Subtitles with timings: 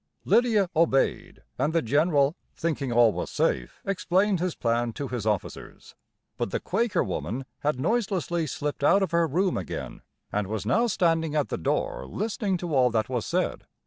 [0.25, 5.93] Lydia obeyed, and the general, thinking all was safe, explained his plan to his officers.
[6.37, 10.01] But the Quaker woman had noiselessly slipped out of her room again,
[10.31, 13.67] and was now standing at the door listening to all that was said.